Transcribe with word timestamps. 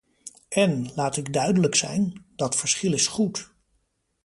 En, 0.49 0.91
laat 0.95 1.17
ik 1.17 1.33
duidelijk 1.33 1.75
zijn, 1.75 2.25
dat 2.35 2.55
verschil 2.55 2.93
is 2.93 3.07
goed. 3.07 3.51